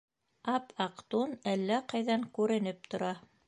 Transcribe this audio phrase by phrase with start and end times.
[0.53, 3.17] Ап-аҡ тун әллә ҡайҙан күренеп тора.